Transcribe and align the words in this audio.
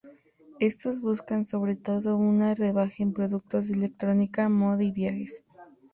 Estos 0.59 0.99
buscan, 0.99 1.45
sobre 1.45 1.75
todo, 1.75 2.17
una 2.17 2.55
rebaja 2.55 3.03
en 3.03 3.13
productos 3.13 3.67
de 3.67 3.75
electrónica, 3.75 4.49
moda 4.49 4.81
y 4.83 4.89
viajes. 4.89 5.43